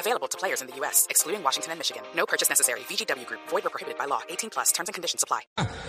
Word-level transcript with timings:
Available 0.00 0.28
to 0.28 0.38
players 0.38 0.62
in 0.62 0.66
the 0.66 0.74
U.S., 0.76 1.06
excluding 1.10 1.42
Washington 1.42 1.72
and 1.72 1.78
Michigan. 1.78 2.02
No 2.16 2.24
purchase 2.24 2.48
necessary. 2.48 2.80
VGW 2.88 3.26
Group. 3.26 3.40
Void 3.50 3.66
or 3.66 3.70
prohibited 3.70 3.98
by 3.98 4.06
law. 4.06 4.22
18 4.30 4.48
plus. 4.48 4.72
Terms 4.72 4.88
and 4.88 4.94
conditions 4.94 5.22
apply. 5.22 5.42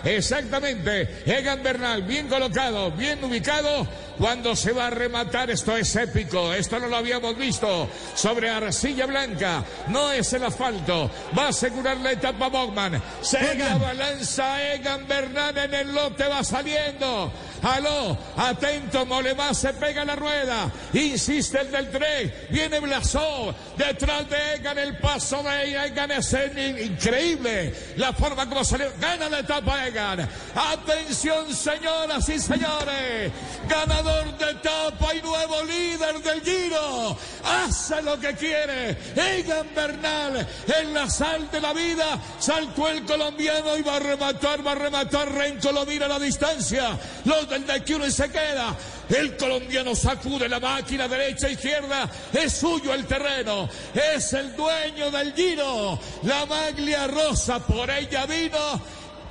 Exactamente. 0.04 1.08
Egan 1.26 1.64
Bernal, 1.64 2.02
bien 2.02 2.28
colocado, 2.28 2.92
bien 2.92 3.24
ubicado. 3.24 3.88
Cuando 4.18 4.54
se 4.56 4.74
va 4.74 4.88
a 4.88 4.90
rematar, 4.90 5.50
esto 5.50 5.78
es 5.78 5.96
épico. 5.96 6.52
Esto 6.52 6.80
no 6.80 6.88
lo 6.88 6.98
habíamos 6.98 7.38
visto. 7.38 7.88
Sobre 8.14 8.50
arcilla 8.50 9.06
blanca. 9.06 9.64
No 9.88 10.12
es 10.12 10.34
el 10.34 10.44
asfalto. 10.44 11.10
Va 11.38 11.46
a 11.46 11.50
asegurar 11.50 11.98
la 11.98 12.12
etapa 12.12 12.50
Bogman. 12.50 13.02
Se 13.22 13.56
la 13.56 13.78
balanza 13.78 14.74
Egan 14.74 15.08
Bernal 15.08 15.58
en 15.58 15.74
el 15.74 15.94
lote. 15.94 16.28
Va 16.28 16.44
saliendo. 16.44 17.32
Aló, 17.64 18.18
atento, 18.36 19.06
Molemás 19.06 19.58
se 19.60 19.74
pega 19.74 20.04
la 20.04 20.16
rueda. 20.16 20.72
Insiste 20.94 21.62
el 21.62 21.72
del 21.72 21.92
tren. 21.92 22.34
Viene 22.50 22.80
Blasó. 22.80 23.56
Detrás 24.02 24.30
de 24.32 24.56
Egan 24.56 24.80
el 24.80 24.98
paso 24.98 25.44
de 25.44 25.86
Egan 25.86 26.10
es 26.10 26.34
increíble. 26.34 27.72
La 27.98 28.12
forma 28.12 28.50
como 28.50 28.64
salió. 28.66 28.92
Gana 29.00 29.30
la 29.30 29.40
etapa 29.42 29.86
Egan. 29.86 30.28
Atención, 30.56 31.54
señoras 31.54 32.28
y 32.28 32.40
señores. 32.40 33.32
Ganador 33.70 34.36
de 34.40 34.50
etapa 34.50 35.14
y 35.14 35.22
nuevo 35.22 35.64
líder 35.66 36.20
del 36.20 36.42
Giro. 36.42 37.16
Hace 37.46 38.02
lo 38.02 38.20
que 38.20 38.34
quiere. 38.34 38.98
Egan 39.16 39.68
Bernal 39.76 40.48
en 40.80 40.94
la 40.96 41.08
sal 41.08 41.52
de 41.52 41.62
la 41.62 41.72
vida. 41.72 42.20
Saltó 42.40 42.88
el 42.88 43.06
colombiano 43.06 43.78
y 43.78 43.84
va 43.84 43.98
a 43.98 44.00
rematar, 44.00 44.66
va 44.66 44.72
a 44.72 44.76
rematar. 44.76 45.32
Renco 45.32 45.72
lo 45.72 45.86
mira 45.86 46.08
a 46.08 46.10
la 46.10 46.18
distancia. 46.18 46.98
Los 47.26 47.48
del 47.48 47.68
de 47.68 47.84
y 48.08 48.12
se 48.12 48.32
queda. 48.32 48.76
El 49.12 49.36
colombiano 49.36 49.94
sacude 49.94 50.48
la 50.48 50.60
máquina 50.60 51.08
derecha 51.08 51.48
e 51.48 51.54
izquierda. 51.54 52.10
Es 52.32 52.54
suyo 52.54 52.94
el 52.94 53.06
terreno. 53.06 53.68
Es 53.94 54.32
el 54.34 54.56
dueño 54.56 55.12
del 55.12 55.34
giro. 55.34 56.00
La 56.24 56.46
maglia 56.46 57.08
rosa 57.08 57.60
por 57.60 57.90
ella 57.90 58.26
vino. 58.26 58.82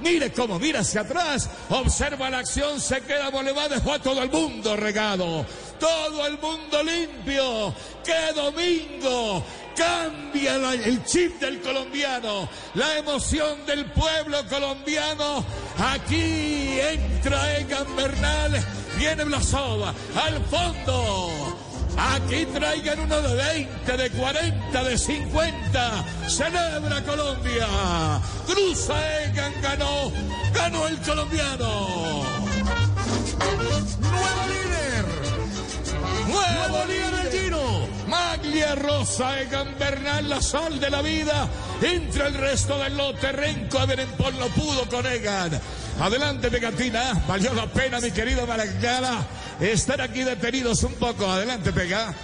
Mire 0.00 0.32
cómo 0.32 0.58
mira 0.58 0.80
hacia 0.80 1.00
atrás. 1.00 1.48
Observa 1.70 2.28
la 2.28 2.38
acción. 2.38 2.78
Se 2.78 3.00
queda 3.00 3.30
Bolívar. 3.30 3.70
Dejó 3.70 3.94
a 3.94 3.98
todo 3.98 4.22
el 4.22 4.30
mundo 4.30 4.76
regado. 4.76 5.46
Todo 5.78 6.26
el 6.26 6.38
mundo 6.38 6.82
limpio. 6.82 7.74
¡Qué 8.04 8.34
domingo! 8.34 9.42
Cambia 9.74 10.56
el 10.74 11.02
chip 11.04 11.40
del 11.40 11.62
colombiano. 11.62 12.50
La 12.74 12.98
emoción 12.98 13.64
del 13.64 13.86
pueblo 13.92 14.46
colombiano. 14.46 15.42
Aquí 15.78 16.78
entra 16.80 17.58
Egan 17.58 17.96
Bernal. 17.96 18.62
Viene 19.00 19.24
Blasova. 19.24 19.94
Al 20.14 20.44
fondo. 20.50 21.30
Aquí 21.96 22.44
traigan 22.44 23.00
uno 23.00 23.22
de 23.22 23.34
20, 23.34 23.96
de 23.96 24.10
40, 24.10 24.84
de 24.84 24.98
50. 24.98 26.04
Celebra 26.28 27.02
Colombia. 27.04 27.66
Cruza 28.46 29.24
Egan, 29.24 29.54
ganó. 29.62 30.12
Ganó 30.52 30.86
el 30.86 30.98
colombiano. 30.98 32.24
Nuevo 34.00 34.42
líder. 34.52 35.06
Nuevo 36.28 36.84
líder 36.84 37.10
del 37.22 37.40
Giro. 37.40 37.88
Maglia 38.06 38.74
Rosa, 38.74 39.40
Egan 39.40 39.78
Bernal, 39.78 40.28
la 40.28 40.42
sal 40.42 40.78
de 40.78 40.90
la 40.90 41.00
vida. 41.00 41.48
Entre 41.80 42.26
el 42.26 42.34
resto 42.34 42.76
del 42.76 42.98
lote, 42.98 43.32
Renko 43.32 43.80
Eberenpol 43.80 44.38
no 44.38 44.48
pudo 44.48 44.86
con 44.90 45.06
Egan. 45.06 45.58
Adelante, 46.00 46.50
Pegatina. 46.50 47.12
Valió 47.28 47.52
la 47.52 47.66
pena, 47.66 48.00
mi 48.00 48.10
querido 48.10 48.46
Maracala, 48.46 49.26
estar 49.60 50.00
aquí 50.00 50.22
detenidos 50.22 50.82
un 50.82 50.94
poco. 50.94 51.26
Adelante, 51.26 51.72
Pega. 51.72 52.14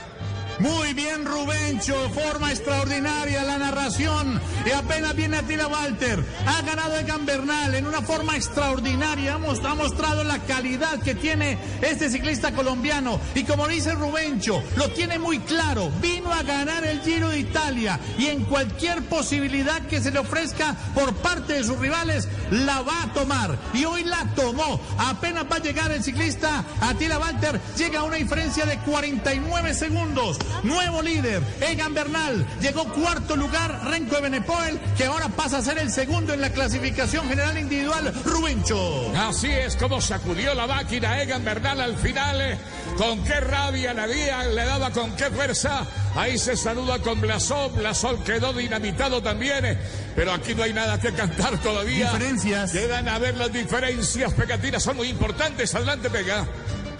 Muy 0.58 0.94
bien, 0.94 1.26
Rubencho, 1.26 2.08
forma 2.10 2.50
extraordinaria 2.50 3.44
la 3.44 3.58
narración. 3.58 4.40
Y 4.64 4.70
apenas 4.70 5.14
viene 5.14 5.42
Tila 5.42 5.68
Walter. 5.68 6.24
Ha 6.46 6.62
ganado 6.62 6.96
Egan 6.96 7.26
Bernal 7.26 7.74
en 7.74 7.86
una 7.86 8.00
forma 8.00 8.36
extraordinaria. 8.36 9.34
Ha 9.34 9.74
mostrado 9.74 10.24
la 10.24 10.38
calidad 10.40 10.98
que 11.02 11.14
tiene 11.14 11.58
este 11.82 12.08
ciclista 12.08 12.52
colombiano. 12.52 13.20
Y 13.34 13.44
como 13.44 13.68
dice 13.68 13.92
Rubencho, 13.92 14.62
lo 14.76 14.90
tiene 14.92 15.18
muy 15.18 15.40
claro. 15.40 15.90
Vino 16.00 16.32
a 16.32 16.42
ganar 16.42 16.84
el 16.86 17.02
Giro 17.02 17.28
de 17.28 17.40
Italia. 17.40 18.00
Y 18.16 18.26
en 18.26 18.44
cualquier 18.44 19.02
posibilidad 19.02 19.82
que 19.82 20.00
se 20.00 20.10
le 20.10 20.20
ofrezca 20.20 20.74
por 20.94 21.14
parte 21.16 21.52
de 21.52 21.64
sus 21.64 21.78
rivales, 21.78 22.28
la 22.50 22.80
va 22.80 23.02
a 23.02 23.12
tomar. 23.12 23.58
Y 23.74 23.84
hoy 23.84 24.04
la 24.04 24.24
tomó. 24.34 24.80
Apenas 24.96 25.44
va 25.52 25.56
a 25.56 25.60
llegar 25.60 25.92
el 25.92 26.02
ciclista 26.02 26.64
Atila 26.80 27.18
Walter. 27.18 27.60
Llega 27.76 28.00
a 28.00 28.04
una 28.04 28.16
diferencia 28.16 28.64
de 28.64 28.78
49 28.78 29.74
segundos. 29.74 30.38
Nuevo 30.62 31.02
líder, 31.02 31.42
Egan 31.60 31.94
Bernal. 31.94 32.46
Llegó 32.60 32.84
cuarto 32.92 33.36
lugar, 33.36 33.80
Renko 33.84 34.20
Benepoel, 34.20 34.80
que 34.96 35.04
ahora 35.04 35.28
pasa 35.28 35.58
a 35.58 35.62
ser 35.62 35.78
el 35.78 35.90
segundo 35.90 36.32
en 36.32 36.40
la 36.40 36.50
clasificación 36.50 37.28
general 37.28 37.56
individual, 37.58 38.12
Rubencho. 38.24 39.12
Así 39.16 39.48
es 39.50 39.76
como 39.76 40.00
sacudió 40.00 40.54
la 40.54 40.66
máquina 40.66 41.22
Egan 41.22 41.44
Bernal 41.44 41.80
al 41.80 41.96
final. 41.96 42.40
Eh. 42.40 42.58
Con 42.96 43.22
qué 43.24 43.40
rabia 43.40 43.92
le, 43.92 44.06
le 44.54 44.64
daba, 44.64 44.90
con 44.90 45.14
qué 45.16 45.26
fuerza. 45.26 45.86
Ahí 46.14 46.38
se 46.38 46.56
saluda 46.56 46.98
con 46.98 47.20
Blasón. 47.20 47.74
Blasón 47.76 48.22
quedó 48.24 48.52
dinamitado 48.52 49.22
también. 49.22 49.64
Eh. 49.64 49.78
Pero 50.14 50.32
aquí 50.32 50.54
no 50.54 50.62
hay 50.62 50.72
nada 50.72 50.98
que 50.98 51.12
cantar 51.12 51.58
todavía. 51.58 52.12
Diferencias. 52.12 52.72
Quedan 52.72 53.08
a 53.08 53.18
ver 53.18 53.36
las 53.36 53.52
diferencias. 53.52 54.32
Pegatinas 54.32 54.82
son 54.82 54.96
muy 54.96 55.08
importantes. 55.08 55.74
Adelante, 55.74 56.08
pega. 56.10 56.46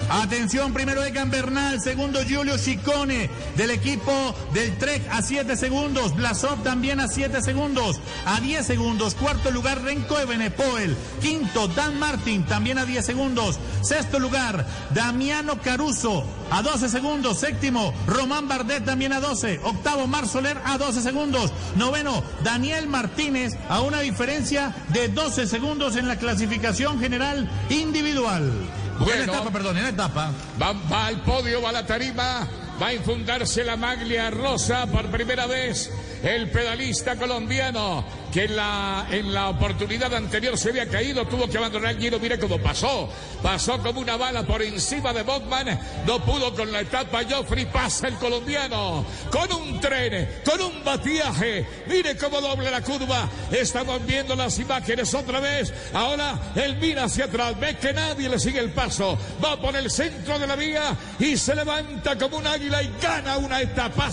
Atención, 0.09 0.73
primero 0.73 1.03
Egan 1.03 1.31
Bernal, 1.31 1.81
segundo 1.81 2.23
Giulio 2.23 2.59
Ciccone 2.59 3.29
del 3.57 3.71
equipo 3.71 4.13
del 4.55 4.79
Trek 4.79 5.03
a 5.11 5.21
7 5.21 5.57
segundos, 5.57 6.15
Blasov 6.15 6.63
también 6.63 7.01
a 7.01 7.09
7 7.09 7.43
segundos, 7.43 8.01
a 8.25 8.41
10 8.41 8.65
segundos, 8.65 9.17
cuarto 9.17 9.51
lugar 9.51 9.83
Renko 9.83 10.21
Ebenepoel, 10.21 10.97
quinto 11.21 11.67
Dan 11.67 11.99
Martin 11.99 12.45
también 12.47 12.79
a 12.79 12.85
10 12.85 13.05
segundos, 13.05 13.59
sexto 13.83 14.21
lugar 14.21 14.65
Damiano 14.95 15.61
Caruso 15.61 16.25
a 16.53 16.63
12 16.63 16.89
segundos, 16.89 17.41
séptimo 17.41 17.93
Román 18.07 18.47
Bardet 18.47 18.85
también 18.85 19.13
a 19.13 19.21
12, 19.21 19.61
octavo 19.65 20.07
Mar 20.07 20.29
Soler 20.29 20.57
a 20.65 20.79
12 20.79 21.03
segundos, 21.03 21.53
noveno 21.75 22.23
Daniel 22.45 22.87
Martínez 22.87 23.55
a 23.69 23.81
una 23.81 24.01
diferencia 24.01 24.73
de 24.91 25.09
12 25.09 25.49
segundos 25.49 25.97
en 25.97 26.07
la 26.07 26.17
clasificación 26.17 27.01
general 27.01 27.51
individual. 27.71 28.53
Bueno, 28.99 29.23
en 29.23 29.29
etapa, 29.29 29.51
perdón, 29.51 29.79
en 29.79 29.87
etapa. 29.87 30.31
Va, 30.61 30.73
va 30.91 31.07
al 31.07 31.21
podio, 31.23 31.61
va 31.63 31.71
a 31.71 31.73
la 31.73 31.87
tarima, 31.87 32.47
va 32.81 32.87
a 32.87 32.95
infundarse 32.95 33.65
la 33.65 33.77
maglia 33.77 34.31
rosa 34.31 34.87
por 34.87 35.07
primera 35.07 35.47
vez 35.47 35.91
el 36.27 36.51
pedalista 36.51 37.15
colombiano 37.15 38.05
que 38.33 38.45
en 38.45 38.57
la, 38.57 39.07
en 39.11 39.33
la 39.33 39.49
oportunidad 39.49 40.13
anterior 40.13 40.59
se 40.59 40.71
había 40.71 40.89
caído, 40.89 41.25
tuvo 41.27 41.49
que 41.49 41.57
abandonar 41.57 41.93
el 41.93 42.01
giro. 42.01 42.19
Mire 42.19 42.39
cómo 42.39 42.59
pasó. 42.59 43.09
Pasó 43.43 43.79
como 43.79 44.01
una 44.01 44.17
bala 44.17 44.43
por 44.43 44.61
encima 44.61 45.13
de 45.13 45.23
Bogman. 45.23 45.79
No 46.05 46.23
pudo 46.25 46.53
con 46.53 46.73
la 46.73 46.81
etapa. 46.81 47.21
Joffrey 47.31 47.67
pasa 47.67 48.09
el 48.09 48.15
colombiano 48.17 49.07
con 49.31 49.53
un 49.53 49.81
tren, 49.81 50.29
con 50.45 50.61
un 50.61 50.85
batiaje. 50.85 51.65
Mire 51.87 52.17
cómo 52.17 52.41
doble 52.41 52.71
la 52.73 52.83
curva. 52.83 53.29
Estamos 53.51 54.05
viendo 54.05 54.35
las 54.35 54.59
imágenes 54.59 55.15
otra 55.15 55.39
vez. 55.39 55.73
Ahora 55.95 56.53
él 56.57 56.77
mira 56.77 57.05
hacia 57.05 57.27
atrás. 57.27 57.59
Ve 57.59 57.77
que 57.77 57.93
nadie 57.93 58.29
le 58.29 58.41
sigue 58.41 58.59
el 58.59 58.71
paso. 58.71 59.17
Va 59.43 59.61
por 59.61 59.77
el 59.77 59.89
centro 59.91 60.39
de 60.41 60.47
la 60.47 60.57
vía 60.57 60.97
y 61.21 61.37
se 61.37 61.55
levanta 61.55 62.19
como 62.19 62.39
un 62.39 62.47
águila 62.49 62.83
y 62.83 62.93
gana 63.01 63.39
una 63.39 63.61
etapa 63.61 64.11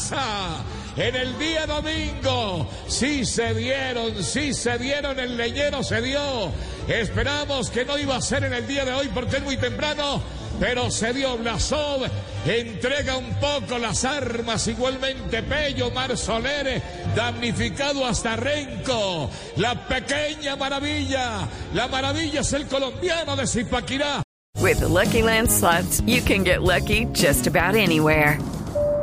en 0.97 1.15
el 1.15 1.37
día 1.39 1.65
domingo. 1.65 2.69
Sí 2.87 3.25
se 3.25 3.53
dieron, 3.53 4.23
sí 4.23 4.53
se 4.53 4.77
dieron, 4.77 5.19
el 5.19 5.37
leñero 5.37 5.83
se 5.83 6.01
dio. 6.01 6.51
Esperamos 6.87 7.69
que 7.69 7.85
no 7.85 7.97
iba 7.97 8.15
a 8.15 8.21
ser 8.21 8.43
en 8.43 8.53
el 8.53 8.67
día 8.67 8.85
de 8.85 8.93
hoy 8.93 9.09
porque 9.13 9.37
es 9.37 9.43
muy 9.43 9.57
temprano. 9.57 10.21
Pero 10.59 10.91
se 10.91 11.13
dio 11.13 11.35
Blasov, 11.37 12.03
entrega 12.45 13.17
un 13.17 13.33
poco 13.39 13.79
las 13.79 14.05
armas, 14.05 14.67
igualmente 14.67 15.41
Pello, 15.41 15.89
Mar 15.89 16.15
Soler, 16.15 16.81
damnificado 17.15 18.05
hasta 18.05 18.35
Renco. 18.35 19.31
La 19.57 19.87
pequeña 19.87 20.55
maravilla, 20.55 21.47
la 21.73 21.87
maravilla 21.87 22.41
es 22.41 22.53
el 22.53 22.67
colombiano 22.67 23.35
de 23.35 23.47
Zipaquirá. 23.47 24.21
With 24.61 24.81
Lucky 24.81 25.23
Land 25.23 25.49
slots, 25.49 26.01
you 26.05 26.21
can 26.21 26.43
get 26.43 26.61
lucky 26.61 27.05
just 27.13 27.47
about 27.47 27.75
anywhere. 27.75 28.37